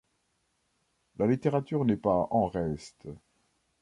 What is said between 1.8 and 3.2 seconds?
n’est pas en reste.